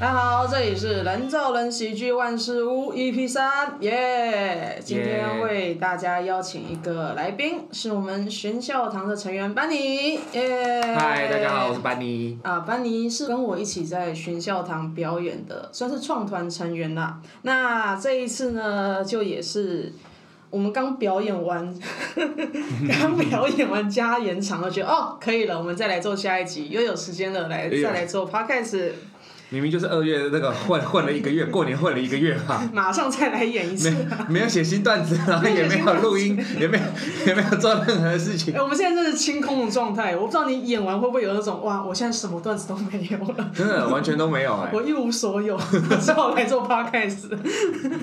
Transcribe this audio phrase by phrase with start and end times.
[0.00, 4.80] 大家好，这里是人造人喜剧万事屋 EP 三，耶！
[4.84, 10.80] 今天为大家邀请一个来宾，是我们玄笑堂的成员班尼，耶！
[10.94, 12.38] 嗨，大家好，我是班尼。
[12.44, 17.20] 啊，班尼是跟我一起在玄笑堂表演的，算是创团成员啦。
[17.42, 19.92] 那这一次呢，就也是
[20.50, 21.74] 我们刚表演完，
[22.88, 28.92] 刚表演完加延长了，觉得哦可以了，我们再来做下一集，又有时间了，来再来做 Podcast。
[29.50, 33.90] 明明就是二月那个混混了一个月， 过年混了一个月嘛，马上再来演一次。
[33.90, 34.06] 没
[34.38, 36.84] 没有写新段子，然后也没有录音， 也没有
[37.26, 38.52] 也没有做任何事情。
[38.52, 43.50] 哎、欸，我们现在真是清空的状态，我不知道你演完会不会有那种哇，我现在什么段子都没有了。
[43.54, 45.58] 真的完全都没有哎、欸，我一无所有，
[46.00, 47.30] 只好来做 podcast。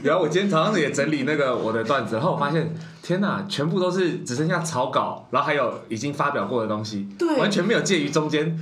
[0.04, 2.74] 然后我今天早上也整理那个我的段子，然后我发现
[3.04, 8.60] 天哪，全部都是只剩下草稿，然后还有已经发表过的东西，对，完全没有介于中间。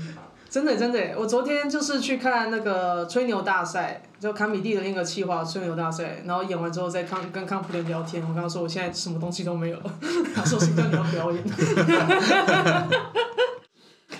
[0.54, 9.78] 真的真的，我昨天就是去看那个吹牛大赛，就卡米蒂的那个企划吹牛大赛，然后演完之后在康跟康普莲聊天，我跟他说我现在什么东西都没有，
[10.36, 11.44] 他说什么叫你要表演。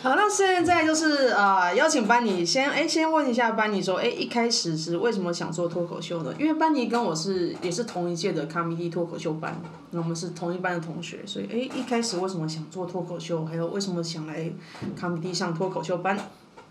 [0.04, 6.34] 好，那现在就是啊、呃，邀请班尼先，哎，先问一下班尼说，哎，一开始是为什么想做脱口秀呢？
[6.38, 9.58] 因为班尼跟我是也是同一届的 comedy 脱口秀班，
[9.92, 13.46] 那我们是同一班的同学，所以哎，一开始为什么想做脱口秀？
[13.46, 14.52] 还有为什么想来
[15.00, 16.20] comedy 上脱口秀班？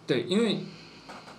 [0.07, 0.67] 对，因为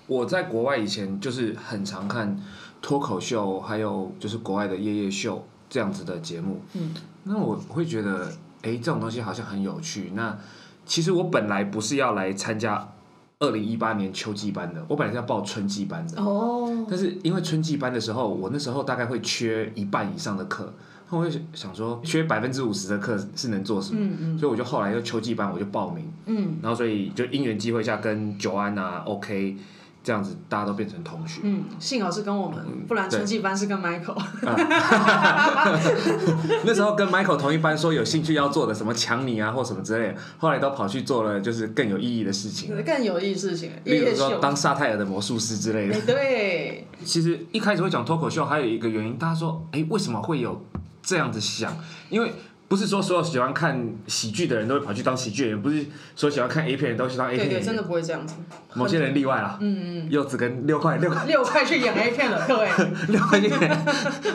[0.07, 2.35] 我在国外以前就是很常看
[2.81, 6.91] 脱口秀，还有就是国外的夜夜秀这样子的节目，嗯，
[7.25, 8.31] 那我会觉得，
[8.63, 10.35] 哎，这种东西好像很有趣，那。
[10.85, 12.93] 其实我本来不是要来参加
[13.39, 16.21] 二零一八年秋季班的，我本来是要报春季班的。
[16.21, 16.85] 哦。
[16.89, 20.73] 但是因为春季班的时候，我那时候大概会缺一半以上的课，
[21.09, 23.99] 我就想说缺百分之五十的课是能做什么？
[24.01, 24.37] 嗯嗯。
[24.39, 26.11] 所以我就后来又秋季班我就报名。
[26.25, 26.57] 嗯。
[26.61, 29.57] 然后所以就因缘机会下跟九安啊，OK。
[30.03, 31.39] 这样子大家都变成同学。
[31.43, 34.21] 嗯，幸好是跟我们，不然春季班是跟 Michael。
[36.65, 42.75] 那时候跟 Michael 同一班，说有兴趣要做的什么强尼啊或什么之类的，后来都跑去做了就是更有意义的事情。
[42.83, 46.01] 更有意义事情，例如说当沙泰尔的魔术师之类的。
[46.01, 46.85] 对。
[47.05, 50.65] 其实一开始会讲脱口秀，还有一个原因，大家说，哎，为什么会有
[51.01, 51.73] 这样子想？
[52.09, 52.33] 因为。
[52.73, 55.85] 不是说所有喜欢看喜剧的人都会跑去当喜剧演员，不是
[56.15, 57.59] 说喜欢看 A 片的人都去当 A 片演员。
[57.59, 58.33] 对对，真的不会这样子。
[58.73, 59.59] 某些人例外啦。
[59.61, 60.07] 嗯嗯。
[60.09, 61.23] 柚子跟六块六块。
[61.27, 62.67] 六块去演 A 片了，各位。
[63.09, 63.85] 六块去演。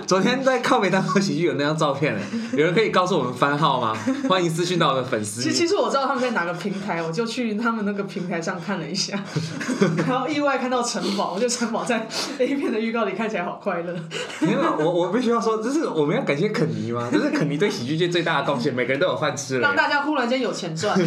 [0.07, 2.17] 昨天在靠北当过喜剧有那张照片，
[2.53, 3.93] 有人可以告诉我们番号吗？
[4.29, 5.43] 欢迎私讯到我的粉丝。
[5.43, 9.21] 其实其实我知道他们在哪个平台，我就去他们那个平台上看了一下，
[10.07, 12.07] 然后意外看到城堡，我觉得城堡在
[12.39, 13.93] A 片的预告里看起来好快乐。
[14.39, 17.09] 没有，我我必须要说，就是我们要感谢肯尼吗？
[17.13, 19.61] 就是肯尼对喜剧界最大的贡献， 每个人都有饭吃了。
[19.61, 20.99] 让大家忽然间有钱赚。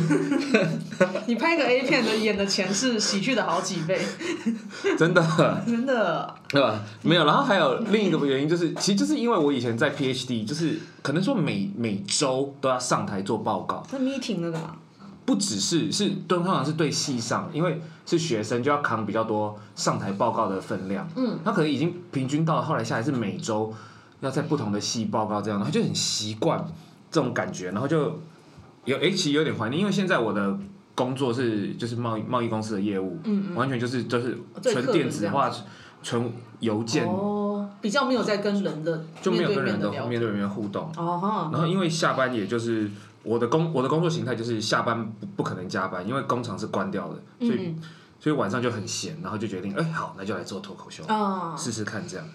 [1.28, 4.02] 你拍个 A 片的演的钱是喜剧的好几倍。
[4.98, 5.24] 真的。
[5.66, 6.36] 真的。
[6.50, 6.82] 对吧？
[7.04, 13.86] 没有，然后还有另一个原因，就是其实就是因为我以前在 PhD，就是可能说每每周都要上台做报告。
[13.92, 14.76] 那 meeting 那个吗？
[15.24, 21.08] 不只是是，通常是对系上，因为是学生就要扛比较多上台报告的分量。
[21.16, 21.40] 嗯。
[21.46, 23.74] 他可能已经平均到了后来下来是每周
[24.20, 26.66] 要在不同的系报告这样，他就很习惯。
[27.12, 28.20] 这种感觉，然后就
[28.86, 30.58] 有诶，其实有点怀念，因为现在我的
[30.96, 35.52] 工作是就是贸易贸易公司的业务，嗯嗯，完全就是就是纯电子化、
[36.02, 42.90] 纯邮件，哦，比较没有在跟人的就没有跟人的面对面互动，哦，然后因为下班也就是
[43.24, 47.76] 我的工我的工作形态就是下班不不可能加班，因为工厂是关掉的，所以
[48.20, 52.26] 所以晚上就很闲，然后就决定哎好，那就来做脱口秀，哦，试试看这样，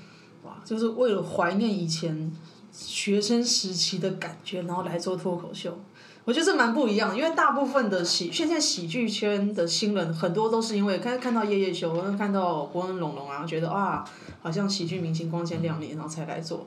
[0.45, 2.31] 哇，就是为了怀念以前。
[2.77, 5.79] 学生时期的感觉，然后来做脱口秀，
[6.25, 7.17] 我觉得这蛮不一样。
[7.17, 14.05] 因为大部分的喜现在喜剧圈的新人很多都是因为看看到夜夜秀，看到伯恩龙龙啊，觉得啊，
[14.43, 16.67] 好像喜剧明星光鲜亮丽，然后才来做。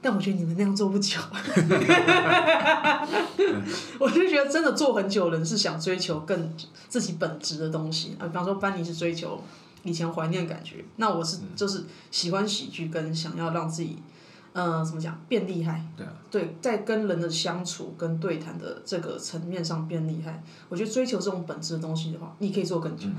[0.00, 1.18] 但我觉得你们那样做不久，
[3.98, 6.54] 我就觉得真的做很久人是想追求更
[6.88, 8.26] 自己本职的东西啊。
[8.26, 9.42] 比方说班尼是追求
[9.82, 13.98] 以前怀念感觉，那我是就是喜欢喜剧跟想要让自己。
[14.52, 15.16] 呃，怎么讲？
[15.28, 15.84] 变厉害。
[15.96, 16.12] 对啊。
[16.30, 20.42] 对，在跟人的相处跟对谈的这个层面上变厉害。
[20.68, 23.06] 我觉得追求这种本质的东西的话，你可以做更久。
[23.08, 23.14] 嗯、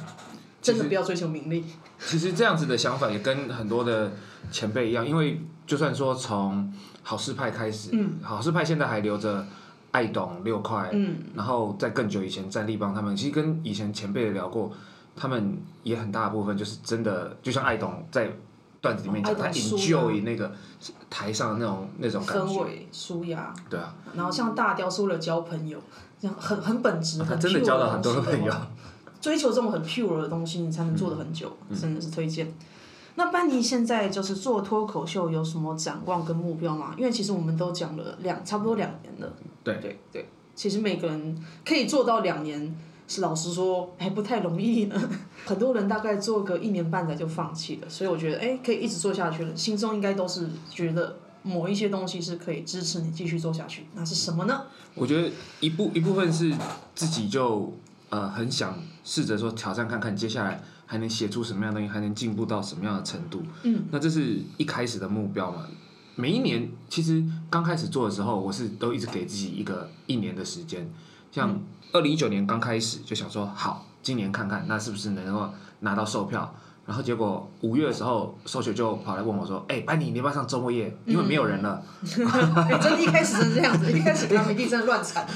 [0.62, 1.64] 真的不要追求名利。
[2.00, 4.12] 其实这样子的想法也跟很多的
[4.52, 6.74] 前辈一样，因为就算说从
[7.04, 9.46] 好事派开始，嗯，好事派现在还留着
[9.92, 14.72] 爱董六块，嗯，然后在更久以前战力帮他们，其实跟以前前辈聊过，
[15.16, 18.30] 他们也很大部分就是真的，就像爱董在。
[18.82, 20.52] 段子里面讲，他 enjoy 那个
[21.10, 23.54] 台上的那种那种感觉，氛围舒压。
[23.70, 23.96] 对啊。
[24.16, 25.80] 然后像大雕说了交朋友，
[26.38, 27.24] 很很本质。
[27.24, 28.54] 他真的交到很多的朋友。
[29.22, 32.52] 追求这种很 pure 的东西，你才能做的很久，嗯、真的是推荐。
[33.14, 36.96] 那班尼现在就是做脱口秀有什么展望跟目标吗？
[36.98, 39.32] 因为其实我们都讲了两差不多两年了。
[39.64, 42.76] 对对对，其实每个人可以做到两年，
[43.12, 44.96] 是老实说还不太容易呢。
[45.46, 53.88] 很多人大概做个一年半载就放弃了，所以我觉得哎，可以一直做下去了，心中应该都是觉得某一些东西是可以支持你继续做下去。
[53.96, 54.62] 那是什么呢？
[54.96, 55.30] 我觉得
[55.60, 56.56] 一部一部分是
[56.96, 57.74] 自己就
[58.10, 60.64] 呃很想试着说挑战看看接下来。
[60.92, 63.42] 还能写出什么样的东西，还能进步到什么样的程度？
[63.64, 65.66] 嗯，那这是一开始的目标嘛。
[66.18, 70.92] 每一年其实刚开始做的时候，我是都一直给自己一个一年的时间。
[71.32, 71.58] 像
[71.94, 75.50] 二零一九年刚开始就想说，好，今年看看那是不是能够
[75.80, 76.54] 拿到售票。
[76.84, 80.94] 然后结果五月的时候，Social 就跑来问我说：“哎、欸，班尼，你要不要上周末夜？
[81.06, 81.82] 因为没有人了。
[82.02, 82.04] 嗯”
[82.82, 85.26] 真的，一开始真的这样子，一开始他们一定真的乱产。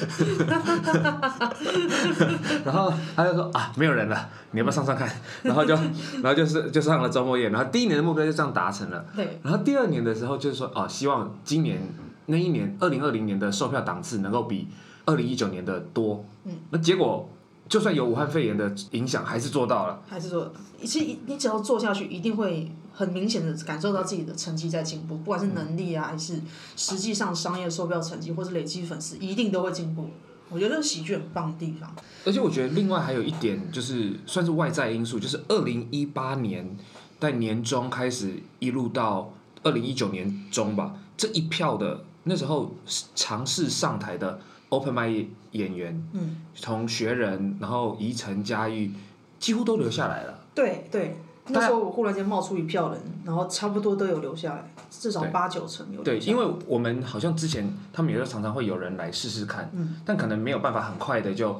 [2.66, 5.08] 然后他就说：“啊，没有人了，你要不要上上看？”
[5.44, 5.76] 然后就，
[6.22, 7.50] 然后就是就上了周末夜。
[7.50, 9.06] 然后第一年的目标就这样达成了。
[9.16, 9.40] 对。
[9.44, 11.80] 然后第二年的时候就是说：“哦，希望今年
[12.26, 14.68] 那一年二零二零年的售票档次能够比
[15.06, 16.54] 二零一九年的多。”嗯。
[16.70, 17.30] 那结果。
[17.68, 20.00] 就算有武汉肺炎的影响，还是做到了。
[20.08, 20.54] 还是做，
[20.84, 26.40] 其实你只要做下去，一定会很明显的感受到自己的成绩在进步，不管是能力啊，还是
[26.76, 30.12] 实际上商业售票成绩，或是累积粉丝，一定都会进步。
[30.50, 31.92] 我觉得这是喜剧很棒的地方。
[32.24, 36.78] 而且我觉得另外还有一点，就是算是外在因素，就是二零一八年
[37.20, 42.76] 在年中开始，一路到二零一九年中吧，这一票的那时候
[43.16, 44.40] 尝试上台的。
[44.70, 48.92] Open mic 演员，嗯，从学人，然后宜城嘉义，
[49.40, 50.40] 几乎都留下来了。
[50.54, 51.18] 对对，
[51.48, 56.20] 那时候我忽然间冒出一票人，然后差不多都有留下来，至少八九成有留下来。
[56.20, 61.60] 对，因为我们好像之前他们也是常常会有人来试试看，嗯，但可能没有办法很快的就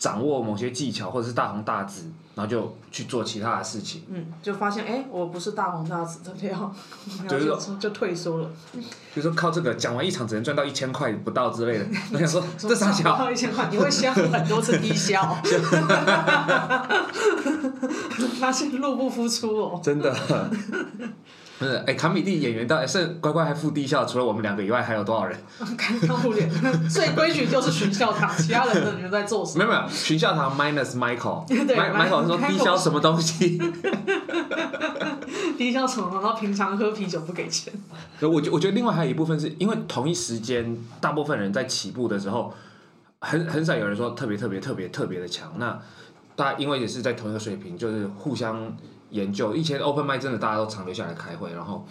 [0.00, 2.10] 掌握某些技巧或者是大红大紫。
[2.36, 6.72] 然后就去做其他的事情，嗯，就发现哎，我不是大红大紫的料，
[7.28, 8.48] 就是说就退缩了。
[9.14, 13.30] 就是说靠这个讲完一场只能赚到一千块不到之类的， 我想说这啥小？
[13.30, 15.20] 一千块你会先很多次低消，
[18.38, 19.80] 发现入不敷出哦。
[19.82, 20.16] 真的。
[21.60, 24.02] 不是，哎，卡米蒂演员到底是乖乖还付低消？
[24.06, 25.38] 除了我们两个以外，还有多少人？
[25.76, 26.48] 看看不脸，
[26.88, 29.64] 最规矩就是巡校堂，其他人的你们在做什么？
[29.66, 33.60] 没有没有，巡校堂 minus Michael， 对，Michael 说低消什么东西？
[35.58, 36.08] 低消什么？
[36.14, 37.70] 然后平常喝啤酒不给钱。
[38.22, 42.54] 我觉我觉得另外还有一部分是因为同一时间，大部分人在起步的时候，
[43.20, 45.52] 很很少有人说特别特别特别特别的强。
[45.58, 45.78] 那
[46.34, 48.74] 大家因为也是在同一个水平，就是互相。
[49.10, 51.86] 研究以前 open mic 真的大家都常留下来开会，然后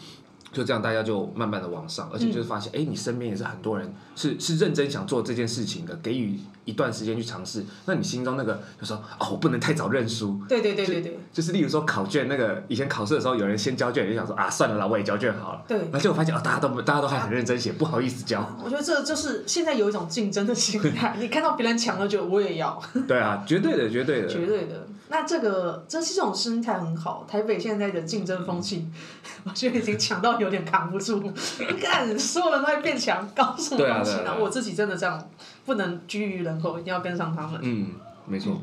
[0.51, 10.39] 就这样大家就慢慢的往上，而且就是发现，哎、嗯，你身边也是很多人是是认真想做这件事情的，给予一段时间去尝试，那你心中那个就说，哦，我不能太早认输。
[10.47, 11.11] 对对对对对。
[11.31, 15.61] 就，就是例如说考卷那个以前考试的时候，有人先交卷，就想说啊，算了啦，我也交卷好了。
[15.67, 15.77] 对。
[15.77, 18.47] 然后结果发现哦，大家都大家都还很认真写，啊、不好意思交。
[18.63, 22.81] 我觉得这就是现在有一种竞争的心态， 你看到别人强了，就我也要。
[23.07, 24.27] 对啊，绝对的，绝对的。
[24.27, 24.87] 绝对的。
[25.11, 27.25] 那这个这是这种心态很好。
[27.27, 28.87] 台北现在的竞争风气，
[29.43, 31.21] 我觉得已经强到有点扛不住。
[31.59, 34.35] 你看，所有人都在变强，搞什么东西呢？
[34.39, 35.29] 我自己真的这样，
[35.65, 37.59] 不能居于人后，一定要跟上他们。
[37.63, 37.91] 嗯，
[38.25, 38.61] 没错。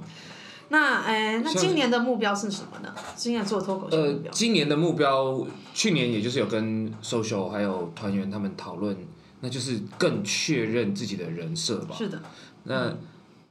[0.69, 2.93] 那哎，那今年的目标是什么呢？
[3.15, 4.31] 今年做脱口秀目标。
[4.31, 8.97] 呃，今年的目标，去年也就是有跟 social 还有团员他们讨论，
[9.41, 11.95] 那就是更确认自己的人设吧。
[11.97, 12.21] 是的。
[12.65, 12.95] 那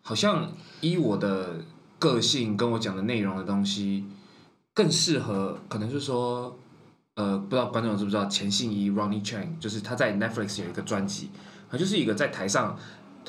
[0.02, 0.52] 好像
[0.82, 1.62] 依我的。
[1.98, 4.04] 个性跟我讲的内容的东西
[4.74, 6.56] 更适合，可能是说，
[7.16, 11.30] 呃，不知道观众知不知道钱信一 （Ronnie Chieng，就是他在 Netflix 有一个专辑，
[11.72, 12.78] 他就是一个在台上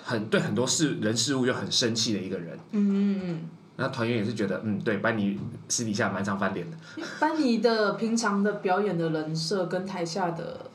[0.03, 2.59] 很对很多事人事物就很生气的一个人。
[2.73, 3.41] 嗯嗯嗯。
[3.77, 5.39] 那团员也是觉得，嗯，对，班尼
[5.69, 6.77] 私底下蛮常翻脸的。
[7.21, 10.69] 班尼的平常的表演的人设跟台下的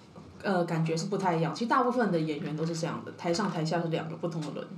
[0.44, 4.70] 呃感觉是不太一样，其实大部分的演员都是这样的，台上台下是两个不同的人。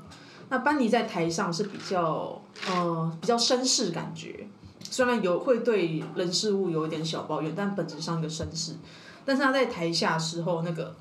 [0.50, 4.48] 那班尼在台上是比较呃比较绅士感觉，
[4.94, 8.74] 虽然有会对人事物有一点小抱怨，但本质上一个绅士。
[9.26, 10.96] 但是他在台下时候那个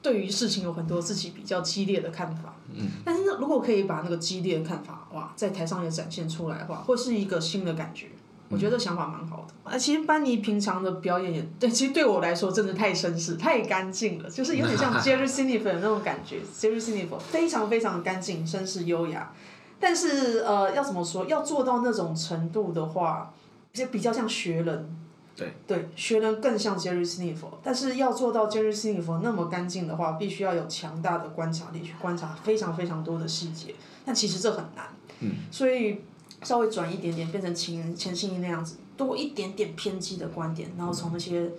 [0.00, 2.54] 对于事情有很多自己比较激烈的看法。
[2.72, 2.86] 嗯。
[3.04, 8.06] 但是如果可以把那个激烈的看法哇在台上也展现出来的话，会是一个新的感觉。
[8.48, 16.38] 我觉得这想法蛮好的，啊，其实班尼平常的表演也对，其实对我来说真的太绅士、太干净了，就是有点像 Jerry Seinfeld 那种感觉。
[16.56, 19.32] Jerry Seinfeld 非常非常干净、绅士、优雅，
[19.78, 21.24] 但是呃，要怎么说？
[21.26, 23.32] 要做到那种程度的话，
[23.72, 24.96] 就比较像学人。
[25.34, 25.54] 对。
[25.66, 34.86] 对，学人更像 Jerry Seinfeld，但是要做到 Jerry Seinfeld 那么干净的话，必须要有强大的观察力去观察非常非常多的细节，但其实这很难。
[35.20, 35.32] 嗯。
[35.50, 36.02] 所以。
[36.42, 41.50] 稍微转一点点，变成钱钱信义那样子，多一点点偏激的观点，然后从那些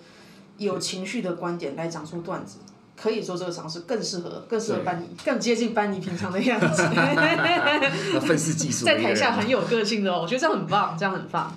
[0.59, 2.59] 有情绪的观点来讲出段子，
[2.99, 6.83] 可以说这个尝试更适合，更适合班尼，更接近班尼平常的样子。
[8.19, 11.55] 愤世嫉俗，在台下很有个性的哦，我觉得这样很棒，这样很棒。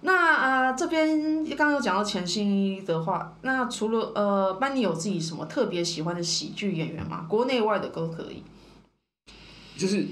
[0.00, 7.26] 那啊、呃，这边刚刚有讲到钱信一的话，那除了呃，班尼有自己什么特别喜欢的喜剧演员吗？
[7.28, 8.42] 国内外的都可以。
[9.76, 10.06] 就是，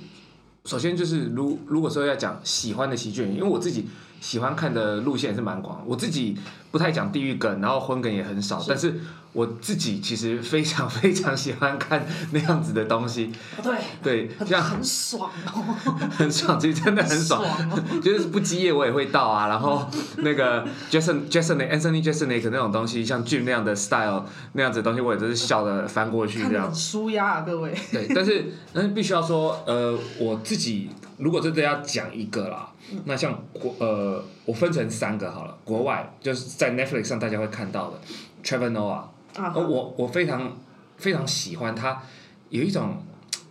[0.64, 3.86] 首先就是如如果说要讲喜欢的喜剧演员，因为我自己
[4.20, 6.36] 喜欢看的路线是蛮广，我自己
[6.70, 8.66] 不太讲地域梗，然后婚梗也很少，是。
[8.68, 9.00] 但是。
[9.32, 13.30] 我自己其实非常非常喜欢看那样子的东西，
[13.62, 15.76] 对对，这样很爽哦，
[16.16, 17.44] 很爽，其实真的很爽，
[18.02, 19.86] 就是不积业我也会到啊，然后
[20.24, 27.78] 那个 Jason Jason Anthony Jeselnik 那种东西，像 Jim 那样的 style 那样子的东西，我也都是笑的翻过去这样，很舒压啊，各位。
[27.92, 32.70] 对，但是但是必须要说，呃，我自己如果真的要讲一个啦，
[33.04, 38.00] 那像国呃，我分成三个好了，国外就是在 Netflix 上大家会看到的
[38.44, 39.04] Trevor Noah。
[39.34, 40.56] 而我我非常
[40.96, 42.02] 非常喜欢他，
[42.48, 43.02] 有一种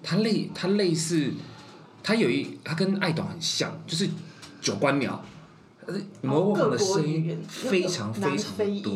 [0.01, 1.31] 他类他类似，
[2.01, 4.10] 他有一他跟爱董很像，就是
[4.62, 5.24] 九官鸟，
[6.21, 8.93] 模仿的声音非常非常多，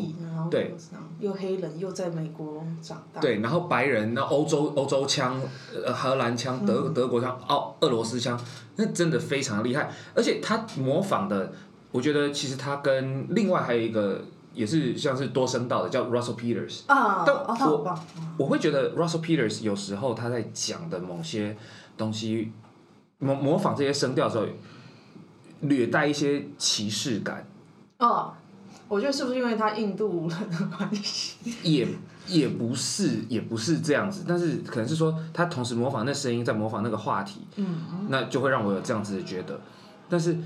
[0.49, 0.75] 对，
[1.19, 5.39] 又黑人又在美国长大，对，然后白人那欧洲欧洲腔，
[5.85, 8.39] 呃荷兰腔德德国腔奥俄罗斯腔，
[8.75, 11.51] 那真的非常厉害，而且他模仿的，
[11.91, 14.21] 我觉得其实他跟另外还有一个。
[14.51, 16.81] 也是像是多声道的，叫 Russell Peters。
[16.87, 17.99] 啊，但我
[18.35, 21.55] 我会觉得 Russell Peters 有时候他在讲的某些
[21.95, 22.51] 东西，
[23.19, 24.45] 模模仿这些声调的时候，
[25.61, 27.47] 略带一些歧视感。
[27.99, 28.33] 哦，
[28.87, 31.37] 我觉得是不是因为他印度人的关系？
[31.63, 31.87] 也
[32.27, 39.59] 也不是，也不是这样子，但是可能是说他同时模仿那声音，在模仿那个话题，嗯，那就会让我有这样子的觉得，
[40.09, 40.37] 但是。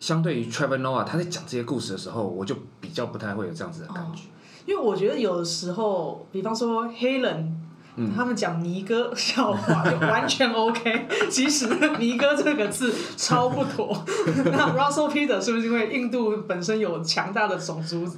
[0.00, 4.22] 相对于 Trevor Noah，他在讲这些故事的时候，我就比较不太会有这样子的感觉。
[4.22, 4.32] 哦、
[4.64, 7.59] 因为我觉得有的时候，比方说黑人，
[7.96, 11.66] 嗯、他们讲尼哥 笑话就完全 OK， 其实
[11.98, 14.04] 尼哥这个字超不妥。
[14.52, 18.08] 那 Russell Peters 是不是因为印度本身有强大的种族？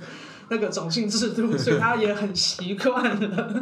[0.48, 3.54] 那个种姓制度，所以他也很习惯了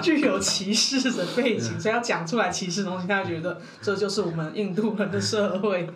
[0.00, 5.86] 具有歧视的背景，所以要讲出来歧视的东西，他觉得这就是我们印度人的社会。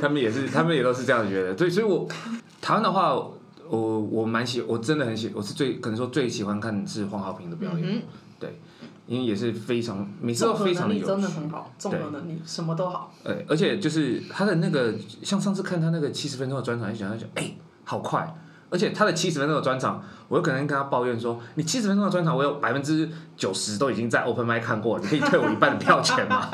[0.00, 1.54] 他们也是，他们也都是这样觉得。
[1.54, 2.08] 对，所以我
[2.60, 3.14] 台湾的话，
[3.68, 8.02] 我我蛮喜，我真的很喜，我是最可能说最喜欢看是黄浩平的表演，嗯、
[8.38, 8.60] 对，
[9.06, 13.12] 因为也是非常每次都非常的有趣，真的很好，综合能力对什么都好。
[13.24, 17.54] 对，而且就是他的那个，像上次看他那个七十分钟的专场，一讲他讲，哎，
[17.84, 18.34] 好快。
[18.68, 26.48] 而且他的七十分钟的专场，我有可能跟他抱怨说：“你七十分钟的专场，我有百分之九十都已经在 Open Mic 看过，你可以退我一半的票钱吗？”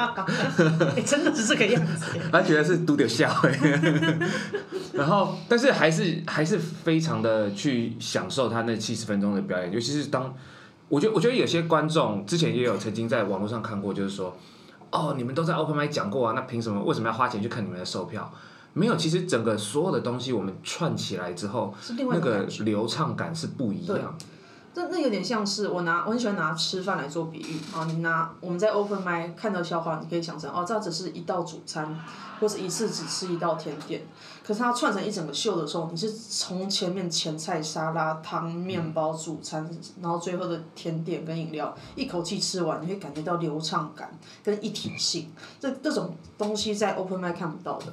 [0.94, 2.06] 欸、 真的是这个样子。
[2.30, 4.20] 他觉得是嘟点笑哎。
[4.92, 10.34] 然后，但是还是还是非常的去享受他那七十分钟的表演，尤其是当
[10.88, 14.36] 我觉得我觉得有些观众之前也有曾经在网络上看过，就是说
[14.92, 18.30] ：“哦，你们都在 Open Mic 讲过啊，那凭什么为什么要花钱去看你们的售票？”
[18.74, 24.16] 没有，其实整个所有的东西我们串起来之后，那个流畅感是不一样。
[24.74, 31.94] 那那有点像是我拿我很喜欢拿吃饭来做比喻啊，你拿我们在 Open Mic 看到笑话，你可以想成哦，这只是一道主餐，
[32.40, 34.00] 或是一次只吃一道甜点。
[34.42, 44.10] 可是它串成一整个秀的时候，你是从前面前菜、沙拉、汤、面包、主餐，然后最后的甜点跟饮料，一口气吃完，你会感觉到流畅感
[44.42, 45.30] 跟一体性。
[45.60, 47.92] 这这种东西在 Open Mic 看不到的。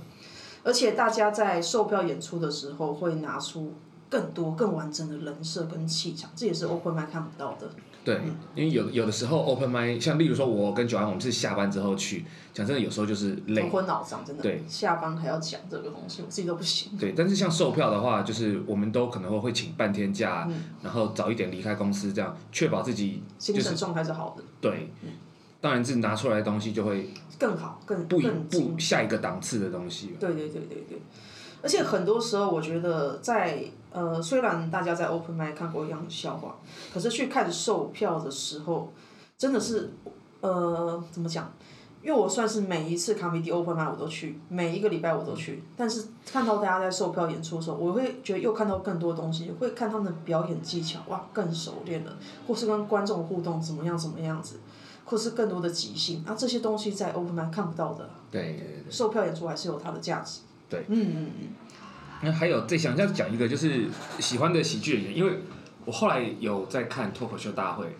[0.70, 3.74] 而且大家在售票演出的时候会拿出
[4.08, 7.68] 更多、更完整的人设跟气场，这也是 Open Mic 看不到的。
[8.06, 12.24] 对，嗯、因为有有的时候 Open Mic，像例如说我跟 Joanne，我们是下班之后去，
[12.54, 14.44] 讲真的，有时候就是累，头昏脑胀，真的。
[14.44, 16.96] 对，下班还要讲这个东西，我自己都不行。
[17.00, 24.44] 对，但是像售票的话，就是我们都可能会会请半天假，嗯、然后早一点离开公司，这样确保自己、就是、精神状态是好的。
[24.62, 24.92] 对。
[25.02, 25.10] 嗯
[25.62, 30.16] 当然，自己拿出来的东西就会更好、更不更不下一个档次的东西。
[30.20, 31.02] 对对对对对，
[31.62, 36.56] 而且很多时候，我觉得在呃，虽然大家在 Open Mic 看过一样的笑话，
[36.94, 38.94] 可是去看售票的时候，
[39.38, 39.90] 真的是
[40.40, 41.52] 呃，怎么讲？
[42.02, 54.62] 因为我算是每一次 Comedy Open Mic 我都去，每一个礼拜我都去，但是看到大家在售票演出的时候，我会觉得又看到更多东西，会看他们的表演技巧，哇，更熟练了，或是跟观众互动怎么样怎么样子。
[55.10, 58.08] 或是更多的即兴，啊，这些东西在 Open Mic 看不到的。
[58.30, 58.92] 对对对。
[58.92, 60.42] 售票演出还是有它的价值。
[60.70, 60.86] 对。
[60.88, 61.48] 嗯嗯嗯。
[62.22, 63.88] 那还有再想要讲一个，就是
[64.20, 65.40] 喜欢的喜剧演员，因为
[65.86, 67.96] 我后来有在看脱口秀大会，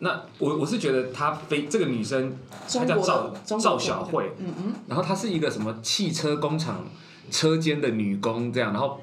[0.00, 2.36] 那我我是觉得她非这个女生，
[2.68, 6.86] 她叫赵赵小慧，嗯嗯，然后她是一个什么汽车工厂
[7.30, 9.00] 车间的女工这样，然后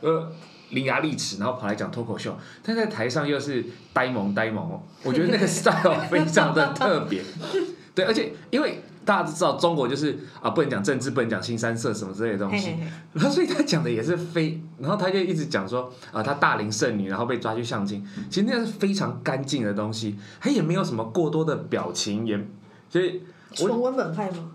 [0.00, 0.32] 呃
[0.74, 7.22] 伶牙俐齿，然后跑来讲脱口秀，但在台上又是呆萌呆萌，我觉得那个 style 非常的特别，
[7.94, 8.82] 对，而且因为。
[9.06, 12.68] 大家都知道中国就是啊，不能讲政治，不能讲新三色什么之类的东西。
[12.68, 18.02] 嘿嘿嘿，然后所以他讲的也是非，然后他就一直讲说啊，他大龄剩女，然后被抓去相亲。
[18.30, 22.40] 其实那是非常干净的东西，他也没有什么过多的表情，也
[22.88, 23.20] 所以
[23.52, 24.50] 纯文本派吗？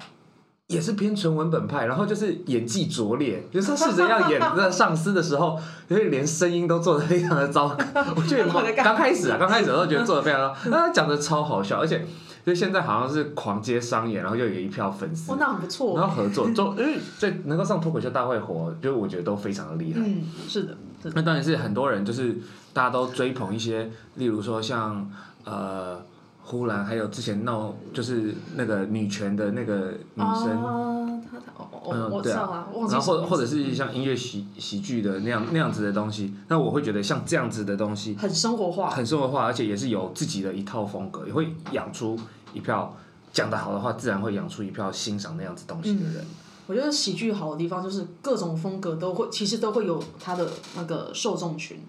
[0.69, 5.59] 也是偏纯文本派，然后就是演技拙劣，就是他试着要演那上司的时候，
[5.89, 7.77] 因为连声音都做的非常的糟糕。
[8.15, 12.05] 我觉得刚开始啊，刚开始的时候觉得做的非常糟，但他讲的超好笑，而且。
[12.45, 15.95] 所以现在好像是狂接商演，然后又有一票粉丝，哦，那很不错。
[15.99, 19.99] 然后合作，就因为这能够上脱口秀大会火，就我觉得都非常的厉害。
[19.99, 21.13] 嗯，是的，是的。
[21.15, 22.37] 那当然是很多人就是
[22.73, 25.11] 大家都追捧一些，例如说像
[25.43, 26.01] 呃。
[26.49, 42.17] 呼兰还有之前闹就是那个女权的那个女生，啊，她她哦哦，我知道啊，然后或或者是像音乐喜喜剧的那样那样子的东西，那我会觉得像这样子的东西很生活化，很生活化，而且也是有自己的一套风格，也会养出
[42.51, 42.97] 一票
[43.31, 46.15] 讲得好的话，自然会养出一票欣赏那样子东西的人。
[46.15, 46.33] 嗯，
[46.65, 51.79] 我觉得喜剧好的地方就是各种风格都会，其实都会有它的那个受众群，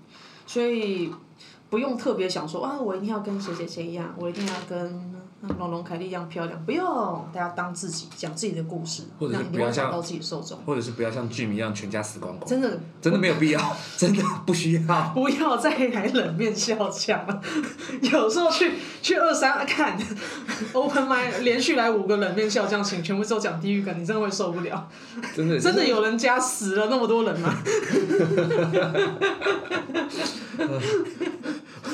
[0.46, 1.10] 所以。
[1.70, 5.14] 不用特别想说啊，我一定要跟谁谁谁一样，我一定要跟
[5.58, 6.64] 龙龙凯莉一样漂亮。
[6.66, 6.84] 不用，
[7.32, 12.46] 大家当自己讲自己的故事，或者是不要像到自己受众，或者是不要像剧迷一样全家死光光。
[12.46, 14.80] 真的，真的没有必要，真的不需要。
[15.14, 17.40] 不要再来冷面笑匠了。
[18.02, 19.96] 有时候去去二三看
[20.72, 24.88] open mic 连续来五个冷面笑匠，请全部都讲地狱梗，你真的会受不了。
[25.36, 27.56] 真的，真的有人家死了那么多人吗？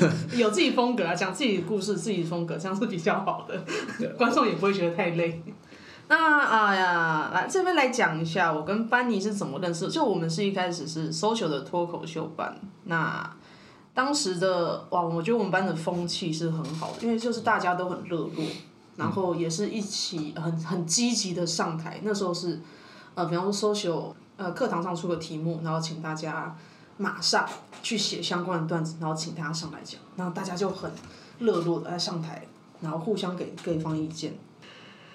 [0.36, 5.42] 有自己风格啊，讲自己的故事，自己的风格，这样是比较好的，观众也不会觉得太累。
[6.08, 9.88] 那哎呀，来这边来讲一下，我跟班尼是怎么认识？
[9.88, 13.28] 就我们是一开始是 social 的脱口秀班，那
[13.92, 18.44] 当时的哇，我觉得我们班的风气是很好的，因为就是大家都很热络，
[18.96, 22.00] 然后也是一起很很积极的上台。
[22.02, 22.60] 那时候是
[23.14, 26.56] 呃，比方说 social 呃课堂上出个题目，然后请大家。
[26.98, 27.46] 马上
[27.82, 30.90] 去写相关的段子，然后请他上来讲，然后大家就很
[31.38, 32.46] 热络的在上台，
[32.80, 34.34] 然后互相给对方意见。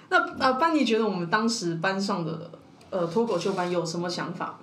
[0.08, 2.50] 那呃，班尼觉得我们当时班上的
[2.90, 4.58] 呃脱口秀班有什么想法？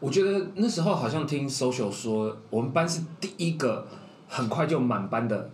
[0.00, 3.86] 我觉得那时候好像听 social 说，我们班是第一个
[4.26, 5.50] 很快就满班的，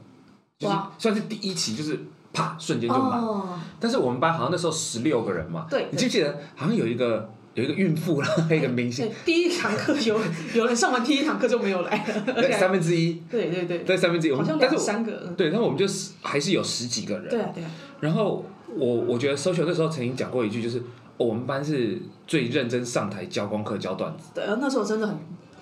[0.58, 3.20] 就是算是第一期，就是啪瞬间就满。
[3.20, 3.58] 哦。
[3.78, 7.30] 但是我们班好像那时候十六个人嘛，对，你记不记得好像有一个。
[7.54, 9.08] 有一个孕妇，然后还有一个明星。
[9.24, 10.20] 第一堂课有
[10.54, 12.20] 有人上完第一堂课就没有来了。
[12.34, 13.22] 对，三分之一。
[13.30, 13.78] 对对对。
[13.78, 15.32] 对三分之一，好像两三个。
[15.36, 15.86] 对，然后我们就
[16.20, 17.28] 还是有十几个人。
[17.28, 17.70] 对啊对啊。
[18.00, 20.82] 然后我我觉得 social 那时候曾经讲过一句，就是
[21.16, 24.30] 我们班是最认真上台教功课、教段子。
[24.34, 25.16] 对，那时候真的很，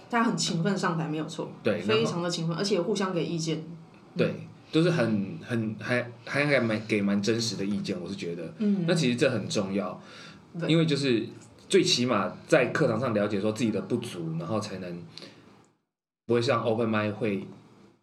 [0.09, 1.53] 大家很勤奋上台，没有错。
[1.63, 1.83] 对。
[1.83, 3.63] 非常的勤奋，而且互相给意见。
[4.17, 4.35] 对，
[4.73, 8.55] 都是很很还还还蛮给蛮真实的意见，我是觉得。
[8.57, 8.87] 嗯。
[8.89, 10.01] 那其实这很重要，
[10.67, 11.27] 因为就是。
[11.73, 15.03] 最起码在课堂上了解说自己的不足，然后才能
[16.27, 17.49] 不会像 open mic 会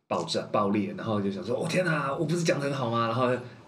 [0.07, 3.27] 爆炸爆裂，然后就想说：“我、哦、天哪，我不是讲的很好吗？”然后，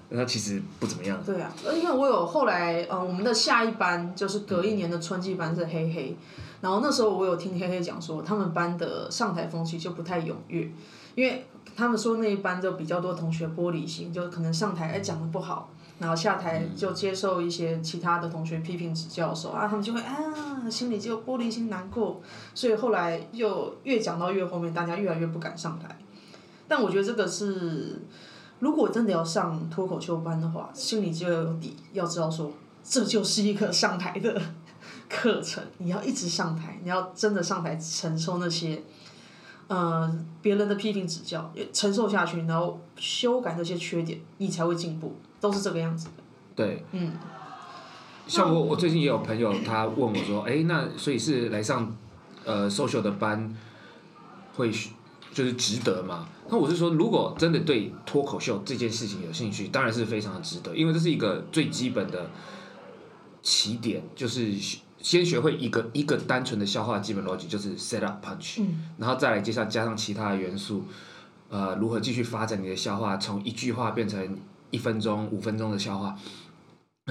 [0.10, 1.22] 然后其实不怎么样。
[1.24, 6.18] 对啊，因为我有后来，嗯，我们的下一班就是隔一年的春季班是黑黑，
[6.62, 10.68] 然后那时候我有听黑黑讲说，他们班的上台风气就不太踊跃，
[11.14, 15.70] 因为他们说那一班就比较多同学玻璃心，就可能上台哎讲的不好。
[16.02, 22.20] 然后下台就接受一些其他的同学批评指教的时候啊，他们就会啊，心里就玻璃心难过，
[22.56, 25.96] 所以后来又越讲到越后面，大家越来越不敢上台。
[26.68, 28.02] 但我觉得这个是，
[28.58, 32.52] 如果真的要上脱口秀班的话，心里就要有底，要知道说
[32.84, 34.42] 这就是一个上台的
[35.08, 38.82] 课程，你要一直上台，你要真的上台承受那些，
[39.68, 40.12] 呃，
[40.42, 45.16] 别人的批评指教，承受下去，然后修改那些缺点，你才会进步。
[45.41, 46.23] 都是这个样子的。
[46.56, 46.86] 对。
[46.93, 47.12] 嗯。
[48.27, 51.93] 像我，我最近也有朋友，他问我说：“哎，那所以是来上，
[52.45, 53.54] 呃，social 的班，
[54.56, 54.71] 会
[55.34, 62.30] 就是值得吗？”那我是说，如果真的对脱口秀这件事情有兴趣，当然是非常的值得，因为这是一个最基本的
[63.41, 64.54] 起点，就是
[64.99, 70.86] 先学会一个一个单纯的笑话基本逻辑，就是 set up punch，嗯，然后再来接下加上其他的元素，
[71.49, 74.38] 呃，如何继续发展你的笑话，从一句话变成。
[74.71, 76.17] 一分钟、五分钟的笑话，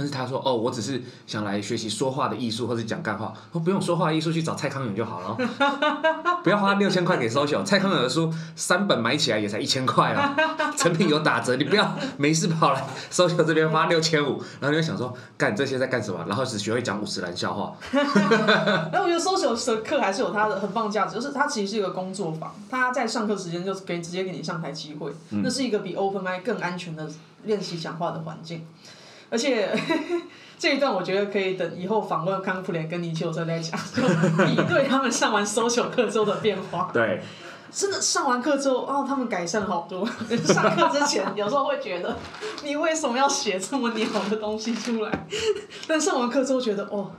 [0.00, 3.34] 但是他说哦，我只是想来学习说话的艺术，或者讲干话。
[3.52, 5.36] 我不用说话艺术，去找蔡康永就好了。
[6.42, 10.34] 不要花六千块给 social，蔡康永的书三本买起来也才一千块啊，
[10.74, 11.56] 成品有打折。
[11.56, 12.82] 你不要没事跑来
[13.12, 16.24] social 这边花六千五，然后你就想说干这些在干什么？
[16.26, 17.74] 然后只学会讲五十岚笑话。
[18.90, 27.06] 那我觉得 social 的课还是有它的很棒价值，就是它其实是一个工作坊，他在上课时间就给直接给你上台机会，那、嗯、是一个比 open mic 更安全的
[27.44, 28.64] 练习讲话的环境。
[29.30, 30.22] 而且呵 呵
[30.58, 33.78] 这一段我觉得可以等以后访问康普莲跟泥鳅再来讲，
[34.44, 36.90] 比对他们上完 social 课之后的变化。
[36.92, 37.22] 对，
[37.70, 40.06] 真的上完课之后，哦，他们改善好多。
[40.44, 42.14] 上课之前有时候会觉得，
[42.62, 45.26] 你为什么要写这么鸟的东西出来？
[45.88, 47.10] 但上完课之后觉得，哦。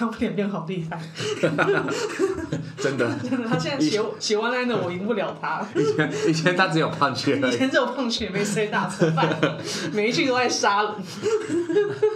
[0.00, 0.98] 康普莲变好厉害，
[1.38, 1.66] 真的。
[2.80, 5.60] 真的，他现在写写完来呢，我赢不了他。
[5.74, 9.28] 以前以前他只有胖缺，以前只有胖缺，没 set up 吃饭，
[9.92, 10.92] 每一句都在杀人。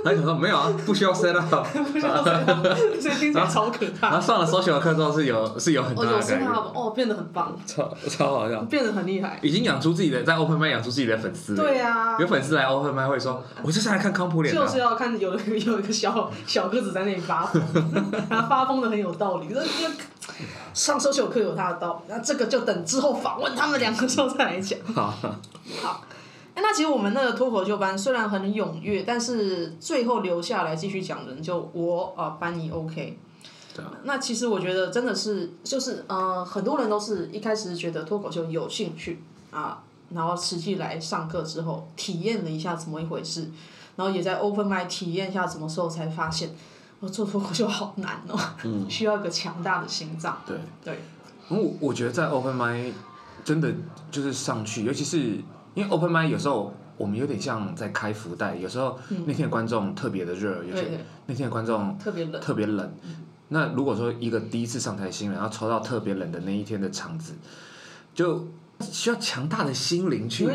[0.03, 2.33] 他想说没有啊，不需要 set up， 不需要所
[3.11, 4.09] 以听起来超可怕。
[4.09, 6.49] 然后上了 social 课之后是有是有很大的改变。
[6.49, 9.39] 哦，变得很棒，超超好笑，变得很厉害。
[9.43, 11.55] 已经养出自己的，在 open mic 养出自己的粉丝。
[11.55, 12.17] 对啊。
[12.19, 14.55] 有粉丝来 open mic 会说，我就是来看康普脸。
[14.55, 17.63] 就是要看有有一个小小个子在那里发疯。
[18.29, 19.49] 他发疯的很有道理，
[20.73, 24.79] 上 social 课有他的道理，那这个就等之后访问他们两个时候再来讲。
[24.95, 25.13] 好，
[25.83, 26.05] 好，
[26.55, 33.19] 那其实我们那个脱口秀班虽然很踊跃，但是最后留下来继续讲的人就我啊，班尼 OK。
[34.05, 43.51] 那其实我觉得真的是，就是呃，很多人都是一开始觉得脱口秀有兴趣啊，然后实际来上课之后体验了一下怎么一回事，
[43.97, 46.51] 然后也在 open mic 体验一下什么时候才发现。
[47.09, 50.41] 做脱口秀好难哦，嗯、 需要一个强大的心脏。
[50.47, 51.01] 对对，
[51.49, 52.93] 我我觉得在 open mic
[53.45, 53.73] 真的
[54.11, 55.19] 就是上去，尤其是
[55.75, 62.93] 因为 open mic 有时候我们有点像在开福袋，有时候那天的观众特别的热，有些那天的观众特别冷，特别冷。
[63.49, 67.35] 那如果说一个第一次上台新人，然后抽到特别冷的那一天的场子，
[68.15, 68.49] 就
[68.81, 70.49] 需要强大的心灵去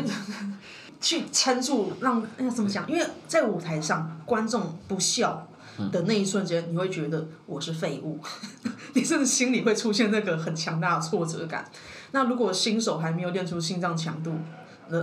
[1.00, 2.90] 去撑住，让那怎么讲？
[2.90, 5.46] 因为在舞台上观众不笑。
[5.92, 8.18] 的那一瞬间，你会觉得我是废物，
[8.94, 11.70] 你甚至心里会出现那个很强大的挫折感。
[12.12, 14.32] 那如果新手还没有练出心脏强度，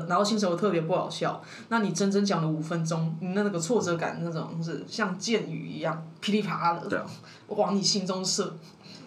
[0.09, 7.05] 然后新手又特别不好笑，那你整整讲了五分钟，你那个挫折感那种是像箭雨一样噼里啪啦的
[7.47, 8.57] 往你心中射，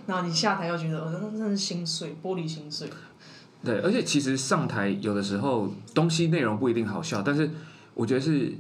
[0.06, 2.88] 然后你下台又觉得真的是心碎，玻璃心碎。
[3.62, 7.50] 对，而且其实上台有的时候东西内容不一定好笑，但是
[7.92, 8.54] 我觉得是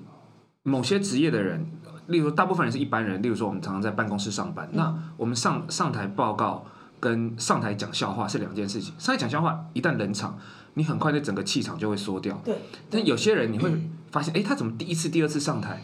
[0.62, 1.66] 某些职业的人。
[2.10, 3.22] 例如，大部分人是一般人。
[3.22, 6.66] 例如说，我们常常在办公室上班，嗯、那我们上上台报告
[6.98, 8.92] 跟上台讲笑话是两件事情。
[8.98, 10.38] 上台讲笑话，一旦冷场，
[10.74, 12.40] 你很快的整个气场就会缩掉。
[12.44, 12.56] 对。
[12.90, 15.82] 但有些人你会发现，哎、嗯，他怎么第一次、第二次上台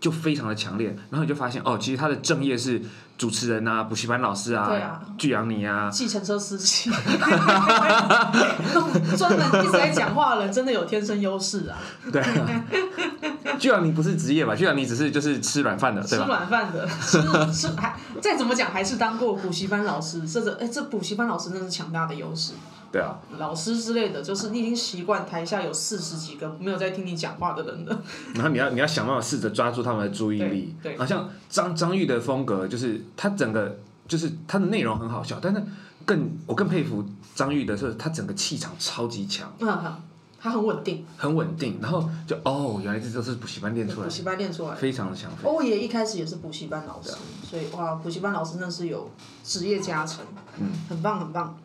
[0.00, 0.96] 就非常的强烈？
[1.10, 2.80] 然后你就发现，哦，其实他的正业是
[3.16, 6.90] 主持人啊，补习班老师啊，巨阳你啊，计程车司机，
[9.16, 11.78] 专门一直在讲话的人，真的有天生优势啊。
[12.12, 12.64] 对啊。
[13.58, 14.54] 居然你不是职业吧？
[14.54, 16.24] 居然你只是就是吃软饭的，对吧？
[16.24, 17.20] 吃软饭的， 吃
[17.52, 22.52] 吃还再怎么讲还是当过补习班老师，这这哎这补习班老师真是强大的优势。
[22.90, 28.02] 对啊，老师之类的，就是你已经习惯台下有四十几个没有在听你讲话的人了。
[28.34, 30.74] 然后你要你要想办法试着抓住他们的注意力。
[30.82, 30.96] 对。
[30.96, 35.62] 好像张张玉的风格就是他整个就是他的内容很好笑，但是
[36.04, 39.52] 更我更佩服张玉的是他整个气场超级强。
[39.60, 40.02] 嗯哼。
[40.40, 45.28] 他很稳定，很稳定，然后就哦，原来这都是补习班练出来的，补习班练出来的，非常的强。
[45.42, 49.10] 欧爷一开始也是补习班老师，所以哇，补习班老师那是有
[49.42, 50.24] 职业加成，
[50.60, 51.58] 嗯，很棒很棒。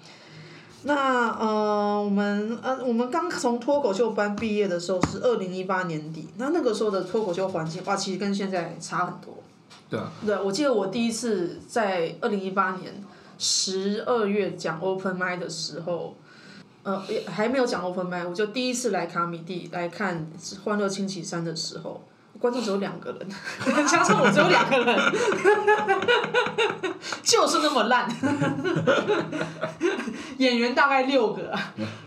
[0.83, 9.35] 那呃，我们呃，我们刚从脱口秀班毕业的时候是二零一八年底，那那个时候的脱口秀环境哇，其实跟现在差很多。
[9.89, 10.11] 对啊。
[10.25, 13.03] 对，我记得我第一次在二零一八年
[13.37, 16.15] 十二月讲 open mic 的时候。
[16.85, 20.27] 呃，也还没有讲 open mic，我就第一次来卡米蒂来看
[20.65, 22.01] 《欢乐星期三》的时候，
[22.43, 23.25] 观众只有两个人，
[23.87, 24.99] 加上我只有两个人，
[27.23, 28.05] 就是那么烂，
[30.39, 31.57] 演员大概六个。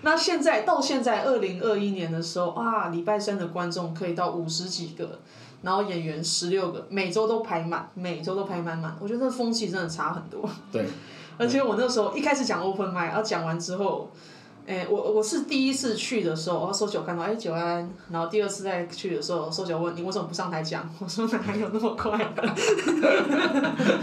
[0.03, 5.21] 那现在到现在二零二一年的时候啊，礼拜三的观众可以到五十几个，
[5.63, 8.95] 然后演员十六个，每周都排满，每周都排满满。
[9.01, 10.47] 我觉得那风气真的差很多。
[10.71, 10.87] 对。
[11.39, 14.11] 而且我那时候一开始讲 open mic，然后讲完之后。
[14.67, 20.89] 哎、欸，我我是第一次去的时候，然后搜九看到，哎、欸，九安，然后第二次再去的时候，搜九问你为什么不上台讲？
[20.99, 22.55] 我说哪有那么快的？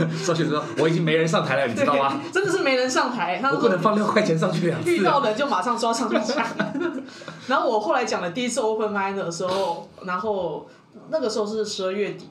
[0.16, 2.18] 搜九说我已经没人上台了，你知道吗？
[2.32, 4.90] 真的是没人上台，他说我不能放六块钱上去两次。
[4.90, 6.48] 遇到人就马上抓上去讲。
[7.48, 10.66] 然后我后来讲了第一次 open mic 的时候，然后
[11.10, 12.30] 那个时候是十二月底，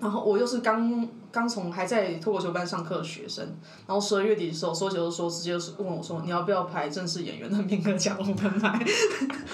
[0.00, 3.44] 然后我又是刚刚从还在脱口秀班上课的学生，
[3.86, 8.88] 然后十二月底的时候，收球的时候直接问我说：“你要不要排正式演员的名额讲 open mic？”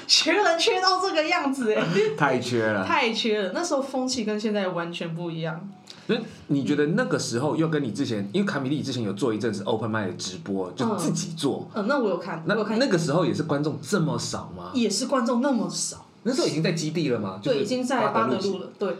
[0.06, 1.82] 缺人缺到这个样子哎，
[2.16, 3.52] 太缺了，太缺了。
[3.54, 5.66] 那时候风气跟现在完全不一样。
[6.08, 6.16] 那
[6.48, 11.66] 你觉得那个时候又跟你之前，因为卡米利之前有做一阵子 open mic 的直播，就自己做。
[11.72, 12.78] 嗯，嗯，那我有看，那我有看。
[12.78, 14.70] 那个时候也是观众这么少吗？
[14.74, 16.04] 也是观众那么少。
[16.24, 17.40] 那时候已经在基地了吗？
[17.42, 18.70] 对，已经在巴德路了。
[18.78, 18.94] 对。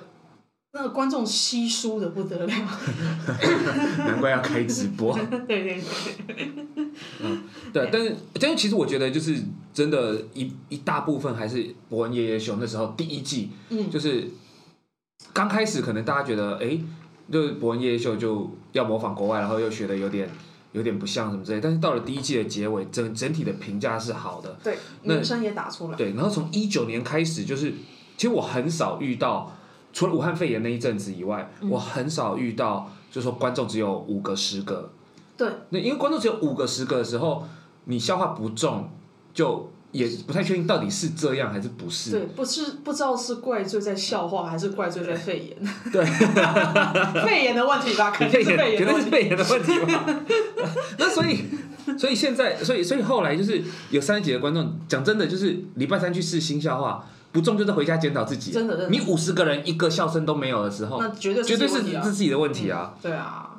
[0.77, 2.47] 那个观众稀疏的不得了，
[3.99, 5.17] 难怪要开直播。
[5.47, 5.81] 对对
[6.27, 6.53] 对，
[7.21, 9.41] 嗯，对，但是但是其实我觉得就是
[9.73, 14.29] 真的一，一一大部分还是博恩夜夜秀那时候第一季，嗯，就是
[15.33, 16.77] 刚开始可能大家觉得，哎，
[17.31, 20.29] 就是博恩夜夜秀就要模仿国外，然后又学的有点
[20.73, 27.73] 有点不像什么之类，但是到了第一季的结尾，整整体的评价是好的，对，名声也打出来，对，然后从一九年开始，就是
[28.17, 29.57] 其实我很少遇到。
[29.95, 34.91] 除了武汉肺炎那一阵子以外，嗯、我很少遇到，就是说观众只有五个、十个。
[35.37, 35.49] 对。
[35.71, 37.47] 那因为观众只有五个、十个的时候，
[37.85, 38.91] 你消化不重，
[39.33, 42.11] 就也不太确定到底是这样还是不是。
[42.11, 45.57] 对，不是不知道是怪罪在笑话，还是怪罪在肺炎。
[45.93, 46.05] 对。
[47.25, 48.79] 肺炎的问题吧，肯定是肺炎。
[48.79, 50.05] 绝对是肺炎的问题吧。
[50.99, 51.45] 那所以，
[51.97, 57.07] 所以现在，所以所以后来就是有三十几个观众，讲真的，就是礼拜三去试新笑话。
[57.35, 58.53] 不中就是回家检讨自己。
[58.53, 58.91] 真的，真的。
[58.91, 62.95] 你五十个人一个笑声都没有的时候，那绝对是、啊、绝对是自己的问题啊。
[62.95, 63.51] 嗯、对啊，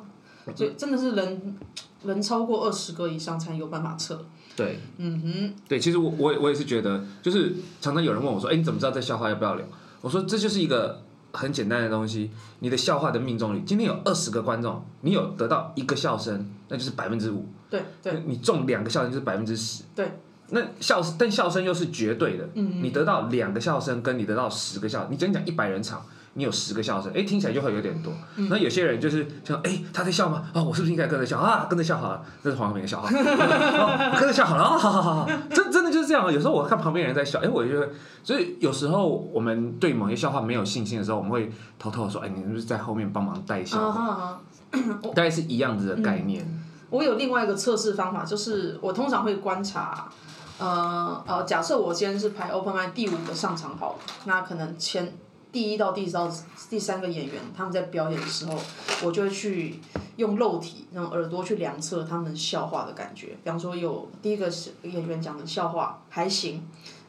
[0.56, 1.58] 就真的是人
[2.06, 4.26] 人超过二十个以上才有办法测。
[4.56, 5.54] 对，嗯哼。
[5.68, 9.66] 对，其实我我我也是觉得，就是常常有人问我说：“哎，你怎么知道这笑话要不要聊？”
[10.00, 11.02] 我说：“这就是一个
[11.34, 13.62] 很简单的东西，你的笑话的命中率。
[13.66, 17.46] 今天有二十个观众，你有得到一个笑声，那就是百分之五。
[17.70, 18.24] 对对。
[18.26, 19.84] 你中两个笑声就是百分之十。
[19.94, 20.10] 对。
[20.50, 22.44] 那笑声，但笑声又是绝对的。
[22.54, 28.14] 嗯嗯，你得到两个笑声，跟你得到十个笑，你整讲一百人场，你有十个笑声，哎，听起来就会有点多。
[28.36, 30.44] 嗯、那有些人就是像，哎，他在笑吗？
[30.54, 31.66] 啊、哦，我是不是应该跟着笑啊？
[31.68, 33.10] 跟着笑好了，这是黄浩明的笑话。
[33.10, 36.32] 哦、跟着笑好了，哦，好好好好，真真的就是这样。
[36.32, 37.90] 有时候我看旁边人在笑，哎，我就会。
[38.24, 43.80] 所以有时候我们对某些笑话没有信心的时候，我们会偷偷的说，哎，你是不是在后面帮忙带笑？
[43.80, 44.40] 啊、
[45.16, 46.44] 大概是一样子的概念。
[46.44, 50.08] 嗯、我有另外一个测试方法，就是我通常会观察。
[50.58, 55.14] 呃呃，假设我今天是排 open mic 第五个上场好，那可能前
[55.52, 56.32] 第一到第到
[56.70, 58.58] 第三个演员他们在表演的时候，
[59.04, 59.80] 我就会去
[60.16, 63.38] 用肉体用耳朵去量测他们笑话的感觉。
[63.44, 64.50] 比方说有第一个
[64.84, 66.66] 演员讲的笑话还行。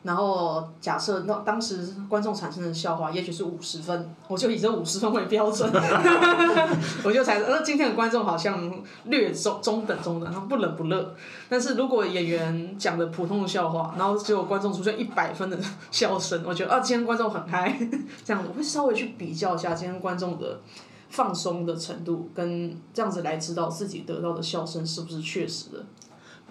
[0.06, 5.68] 然后假设那当时观众产生的笑话，也许是五十分，我就以这五十分为标准，
[7.02, 8.72] 我就猜，呃，今天的观众好像
[9.06, 11.14] 略中中等中等，他不冷不热。
[11.48, 15.58] 但是如果演员讲的普通的笑话，然后结果观众出现一百分的
[15.90, 17.76] 笑声，我觉得啊，今天观众很嗨，
[18.24, 20.60] 这样子我会稍微去比较一下今天观众的
[21.10, 25.84] 放松的程度，跟这样子来知道自己得到的笑声是不是确实的。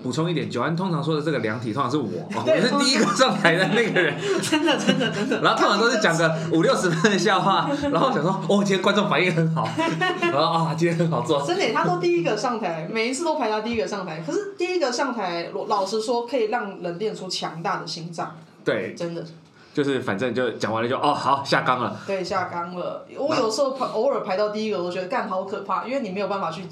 [0.03, 2.05] 补充一点，九安通常说的这个量体通常是我，
[2.35, 4.15] 我是第一个上台的那个人。
[4.41, 5.41] 真的真的真的。
[5.41, 9.67] 然后通常都是讲个五六十分的笑话，然后想说，哦，今天观众反应很好，
[10.21, 11.41] 然后啊，今天很好做。
[11.45, 14.21] 真的，他都第一个上台，每一次都排他第一个上台。
[14.25, 18.35] 可是第一个上台，老实说，可以让人练出强大的心脏。
[18.63, 19.23] 对，真的。
[19.73, 21.99] 就是反正就讲完了就哦好下岗了。
[22.07, 23.05] 对，下岗了。
[23.17, 26.63] 我有时候排偶尔排到第一个，我觉得干好可怕，因为你没有办法去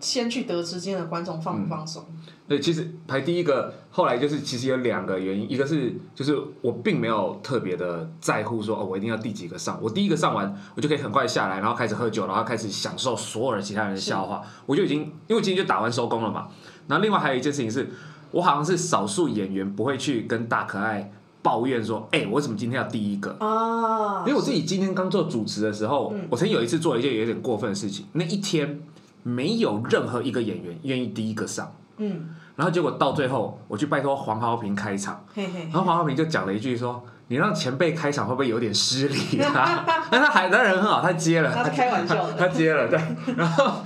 [0.00, 2.04] 先去得知今天的观众放不放松。
[2.08, 2.14] 嗯
[2.48, 16.48] 对，其实排第一个，后来就是其实有两个原因，一个是就是我并没有特别的在乎说哦，我一定要第几个上，我第一个上完，我就可以很快下来，然后开始喝酒，然后开始享受所有的其他人的笑话，我就已经因为今天就打完收工了嘛。
[16.86, 17.90] 然后另外还有一件事情是，
[18.30, 24.24] 我好像是少数演员不会去跟大可爱抱怨说，哎，我怎么今天要第一个啊？
[24.26, 28.80] 因为我自己今天刚做主持的时候，我曾经有一次做了一件有点过分的事情，那一天
[29.28, 31.72] 没有任何一个演员愿意第一个上。
[31.98, 43.00] 嗯，然后结果到最后，我去拜托黄豪平开场，嘿嘿嘿，然后黄豪平就讲了一句说：“你让前辈开场会不会有点失礼啊？” 但他还，他人很好，他接了，他是开玩笑的，他接了，对。
[43.36, 43.82] 然后，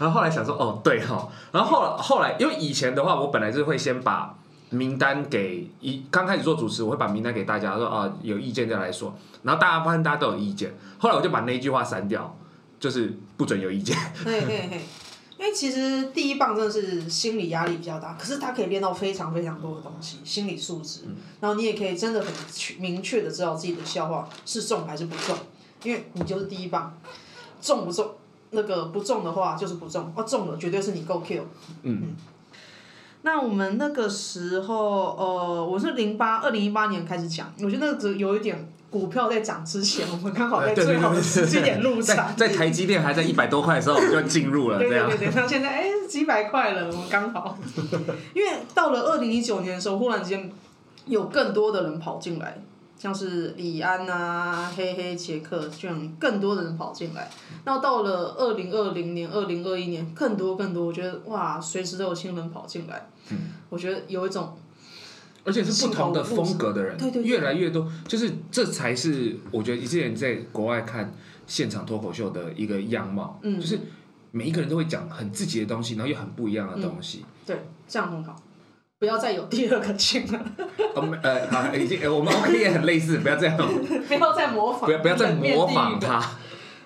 [0.00, 4.34] 然后后来想说：“哦，对哈。”然后后来后来，因为以前的话，我本来是会先把
[4.70, 12.34] 名单给一刚开始做主持，我会把名单给大家说：“啊，有意见再来说。”然后大家发现大家都有意见，后来我就把那一句话删掉，
[12.82, 13.96] 就是不准有意见。
[14.24, 14.80] 嘿嘿嘿。
[15.38, 21.00] 因为其实第一棒真的是心理压力比较大，可是他可以练到非常非常多的东西，心理素质，
[21.40, 22.32] 然后你也可以真的很
[22.78, 25.36] 明确的知道自己的笑话是中还是不中，
[25.84, 26.96] 因为你就是第一棒，
[27.60, 28.08] 中不中，
[28.50, 31.46] 那个不中的话就是不中，啊中了绝对是你够 Q。
[31.82, 32.14] 嗯。
[33.24, 42.34] 那我们那个时候，呃，我是零八二零一八年开始讲，我觉得那个有一点股票在涨之前，我们刚好在 最好的时间点入场。
[42.36, 44.78] 在在台积电还在一百多块的时候，我们就进入了。
[44.78, 47.56] 对对对，像现在哎几百块了，我们刚好。
[48.34, 50.50] 因为到了二零一九年的时候，忽然间
[51.06, 52.58] 有更多的人跑进来。
[53.02, 57.28] 像是李安啊、黑黑杰克这样，更多的人跑进来。
[57.64, 63.08] 那到了二零二零年、二零二一年，更多更多，我觉得哇，随时都有新人跑进来。
[63.30, 63.38] 嗯。
[63.70, 64.56] 我觉得有一种，
[65.42, 71.12] 而且是不同的风格的人，对对对，越来越多，就是这才是我觉得一些人在国外看
[71.48, 73.40] 现场脱口秀的一个样貌。
[73.42, 73.58] 嗯。
[73.58, 73.80] 就是
[74.30, 77.24] 每一个人都会讲很自己的东西，然后又很不一样的东西。
[77.24, 78.40] 嗯、对，这样很好。
[79.02, 80.40] 不要再有第二个群了。
[81.24, 83.56] 呃，好，已经，我们 OK 也很类似，不要这样。
[84.06, 84.82] 不要再模仿。
[84.82, 86.22] 不要不要再模仿他。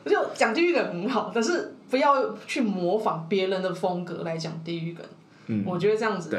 [0.02, 5.04] 我就讲地狱梗很好，但是不要去模仿别人的风格来讲地狱梗。
[5.48, 5.62] 嗯。
[5.66, 6.34] 我觉得这样子，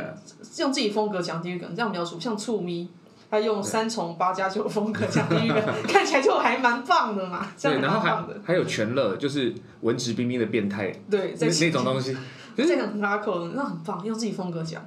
[0.58, 2.90] 用自己风格讲地狱梗，这样描述像醋咪，
[3.30, 7.48] 他用三重八加九风格讲地狱梗， 看起来就还蛮棒的嘛。
[7.62, 10.92] 对，然后还还有全乐，就是文质彬彬的变态。
[11.08, 12.18] 对，那那种东西。
[12.56, 14.84] 这个很拉口，那很棒，用自己风格讲。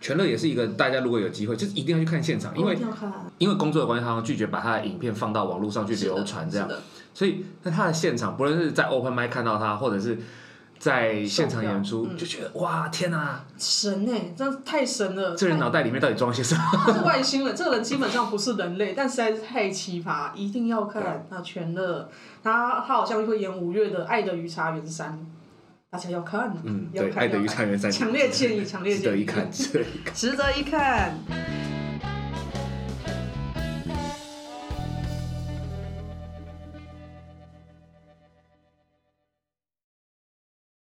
[0.00, 2.78] 全乐也是一个，大家如果有机会，就是一定要去看现场，因为
[3.38, 6.68] 因为工作的关系，他拒绝把他的影片放到网络上去流传，这样，
[7.12, 10.18] 所以在他的现场，不论是在 open mic 看到他，或者是
[10.78, 15.36] 在现场演出，就觉得哇天哪，神哎，真的太神了！
[15.36, 16.62] 这人脑袋里面到底装些什么？
[16.72, 21.26] 他是外星人，这个人基本上不是人类，但实在是太奇葩，一定要看。
[21.28, 22.08] 那全乐，
[22.42, 25.12] 他他好像会演五月的《爱的鱼茶园三》。
[25.92, 29.50] 大家要看，嗯，对，《爱的鱼茶园三》，强烈建议，强烈建议，值得一看，
[30.14, 31.18] 值得一看。